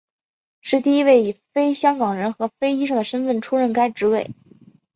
[0.61, 4.31] 是第一位以非香港人和非医生的身份出任该职位。